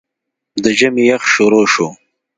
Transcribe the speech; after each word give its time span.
د 0.63 0.65
ژمي 0.79 1.03
يخ 1.11 1.23
شورو 1.33 1.61
شو 1.73 1.87